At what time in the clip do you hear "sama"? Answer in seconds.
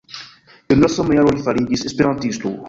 0.95-1.17